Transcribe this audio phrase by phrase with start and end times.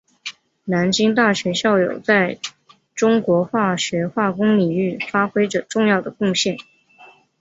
[0.65, 2.39] 南京大学校友在
[2.95, 6.57] 中国化学化工领域发挥着重要的贡献。